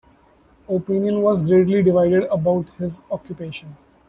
[0.67, 3.77] Opinion was greatly divided about his occupation.